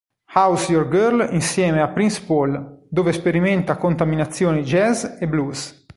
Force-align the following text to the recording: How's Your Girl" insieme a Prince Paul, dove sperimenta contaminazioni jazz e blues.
How's 0.33 0.67
Your 0.69 0.87
Girl" 0.89 1.27
insieme 1.31 1.79
a 1.79 1.87
Prince 1.91 2.23
Paul, 2.25 2.87
dove 2.89 3.13
sperimenta 3.13 3.77
contaminazioni 3.77 4.63
jazz 4.63 5.03
e 5.19 5.27
blues. 5.27 5.85